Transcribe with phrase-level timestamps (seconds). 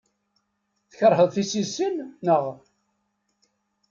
[0.89, 1.95] Tkeṛheḍ tissisin,
[2.25, 2.43] naɣ?